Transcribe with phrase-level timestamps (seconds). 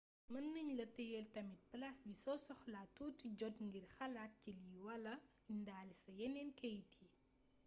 [0.31, 5.13] meunagnala teyel tamit plase bi so soxla touti jot ngir xalat ci lii wala
[5.53, 7.11] indalé sa yenen keit yii